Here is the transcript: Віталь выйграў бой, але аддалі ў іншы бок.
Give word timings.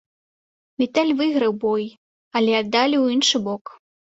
Віталь 0.83 1.11
выйграў 1.19 1.53
бой, 1.65 1.85
але 2.41 2.51
аддалі 2.61 2.97
ў 3.03 3.19
іншы 3.19 3.45
бок. 3.51 3.63